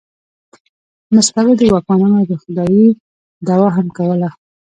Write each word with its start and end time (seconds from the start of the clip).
مستبدو 1.15 1.65
واکمنانو 1.75 2.21
د 2.29 2.33
خدایي 2.43 2.85
دعوا 3.47 3.69
هم 3.77 3.87
کوله. 3.97 4.29